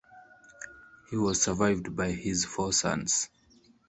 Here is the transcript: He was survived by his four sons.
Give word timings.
He 1.11 1.15
was 1.15 1.43
survived 1.43 1.95
by 1.95 2.09
his 2.11 2.43
four 2.43 2.73
sons. 2.73 3.29